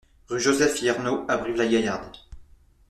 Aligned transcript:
Rue 0.29 0.39
Joseph 0.39 0.81
Yernaux 0.81 1.25
à 1.27 1.37
Brive-la-Gaillarde 1.37 2.11